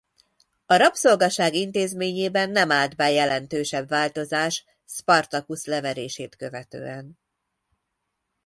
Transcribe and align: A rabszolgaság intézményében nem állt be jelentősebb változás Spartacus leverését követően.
A 0.65 0.75
rabszolgaság 0.77 1.53
intézményében 1.53 2.49
nem 2.49 2.71
állt 2.71 2.95
be 2.95 3.11
jelentősebb 3.11 3.87
változás 3.87 4.65
Spartacus 4.85 5.65
leverését 5.65 6.35
követően. 6.35 7.17